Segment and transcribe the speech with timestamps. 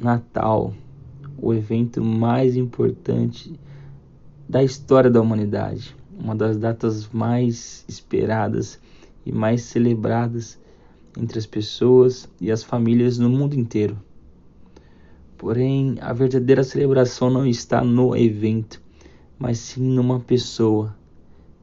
[0.00, 0.72] Natal,
[1.36, 3.52] o evento mais importante
[4.48, 8.80] da história da humanidade, uma das datas mais esperadas
[9.26, 10.58] e mais celebradas
[11.18, 13.98] entre as pessoas e as famílias no mundo inteiro.
[15.36, 18.80] Porém, a verdadeira celebração não está no evento,
[19.38, 20.96] mas sim numa pessoa,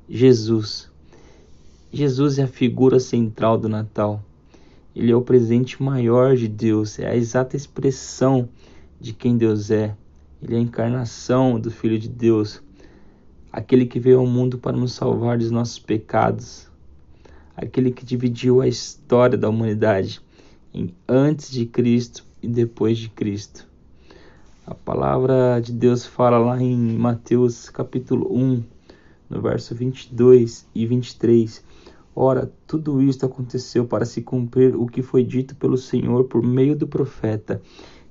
[0.08, 0.92] Jesus.
[1.92, 4.24] Jesus é a figura central do Natal.
[4.96, 8.50] Ele é o presente maior de Deus, é a exata expressão
[9.00, 9.96] de quem Deus é.
[10.42, 12.62] Ele é a encarnação do Filho de Deus,
[13.52, 16.68] aquele que veio ao mundo para nos salvar dos nossos pecados,
[17.56, 20.22] aquele que dividiu a história da humanidade
[20.74, 23.68] em antes de Cristo e depois de Cristo.
[24.66, 28.64] A palavra de Deus fala lá em Mateus capítulo 1,
[29.30, 31.64] no verso 22 e 23
[32.20, 36.76] Ora, tudo isto aconteceu para se cumprir o que foi dito pelo Senhor por meio
[36.76, 37.62] do profeta.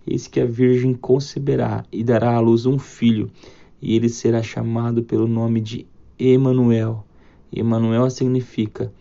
[0.06, 3.28] Eis que a Virgem conceberá e dará à luz um filho,
[3.82, 7.04] e ele será chamado pelo nome de Emanuel.
[7.52, 8.92] Emanuel significa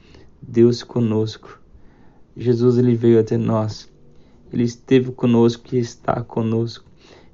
[0.42, 1.62] Deus conosco.
[2.36, 3.88] Jesus ele veio até nós.
[4.52, 6.84] Ele esteve conosco e está conosco.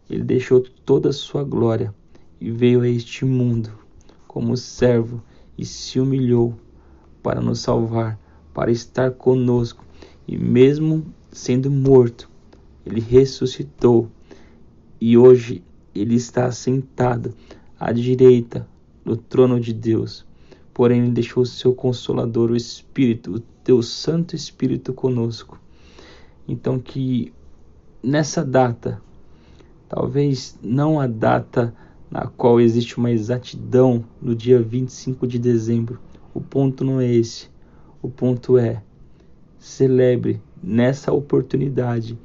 [0.09, 1.96] Ele deixou toda a sua glória
[2.38, 3.72] e veio a este mundo
[4.28, 5.24] como servo
[5.58, 6.53] e se humilhou
[7.22, 8.20] para nos salvar,
[8.54, 9.84] para estar conosco.
[10.28, 12.30] E mesmo sendo morto,
[12.86, 14.10] ele ressuscitou
[15.00, 17.34] e hoje ele está sentado
[17.80, 18.68] à direita
[19.04, 20.26] do trono de Deus.
[20.74, 25.60] Porém, ele deixou o seu consolador, o Espírito, o teu Santo Espírito conosco.
[26.48, 27.34] Então, que
[28.02, 29.02] nessa data,
[29.90, 31.74] talvez não a data
[32.10, 36.00] na qual existe uma exatidão no dia 25 de dezembro,
[36.34, 37.50] o ponto não é esse.
[38.02, 38.82] O ponto é
[39.60, 42.18] celebre nessa oportunidade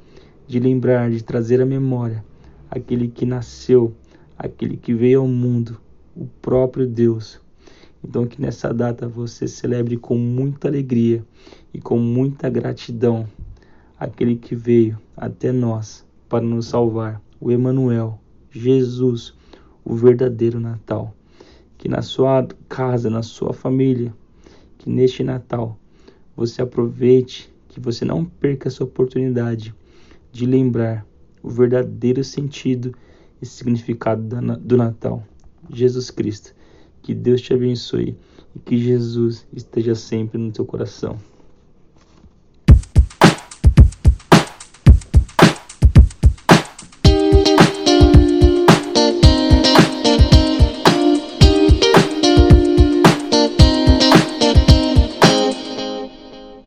[0.47, 2.23] de lembrar, de trazer à memória
[2.69, 3.93] aquele que nasceu,
[4.37, 5.79] aquele que veio ao mundo,
[6.15, 7.41] o próprio Deus.
[8.03, 11.25] Então que nessa data você celebre com muita alegria
[11.73, 13.27] e com muita gratidão
[13.99, 18.19] aquele que veio até nós para nos salvar, o Emanuel,
[18.51, 19.33] Jesus,
[19.83, 21.16] o verdadeiro Natal
[21.77, 24.13] que na sua casa, na sua família,
[24.77, 25.77] que neste Natal
[26.35, 29.73] você aproveite, que você não perca essa oportunidade
[30.31, 31.05] de lembrar
[31.41, 32.93] o verdadeiro sentido
[33.41, 34.23] e significado
[34.59, 35.23] do Natal,
[35.71, 36.53] Jesus Cristo.
[37.01, 38.17] Que Deus te abençoe
[38.55, 41.17] e que Jesus esteja sempre no teu coração.